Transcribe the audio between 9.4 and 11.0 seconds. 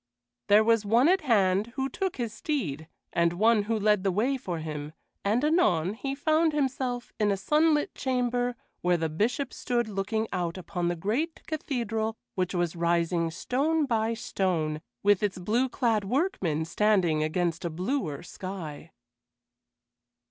stood looking out upon the